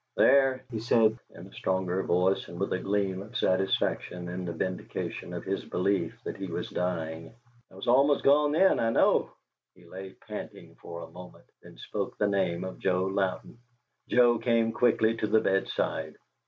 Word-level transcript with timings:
"There," 0.17 0.65
he 0.71 0.79
said, 0.79 1.19
in 1.29 1.45
a 1.45 1.53
stronger 1.53 2.01
voice 2.01 2.47
and 2.47 2.59
with 2.59 2.73
a 2.73 2.79
gleam 2.79 3.21
of 3.21 3.37
satisfaction 3.37 4.29
in 4.29 4.45
the 4.45 4.51
vindication 4.51 5.31
of 5.31 5.43
his 5.43 5.63
belief 5.63 6.19
that 6.23 6.37
he 6.37 6.47
was 6.47 6.71
dying. 6.71 7.35
"I 7.71 7.75
was 7.75 7.87
almost 7.87 8.23
gone 8.23 8.51
then. 8.53 8.79
I 8.79 8.89
know!" 8.89 9.29
He 9.75 9.85
lay 9.85 10.13
panting 10.13 10.73
for 10.81 11.01
a 11.03 11.11
moment, 11.11 11.45
then 11.61 11.77
spoke 11.77 12.17
the 12.17 12.27
name 12.27 12.63
of 12.63 12.79
Joe 12.79 13.05
Louden. 13.05 13.59
Joe 14.07 14.39
came 14.39 14.71
quickly 14.71 15.15
to 15.17 15.27
the 15.27 15.39
bedside. 15.39 16.15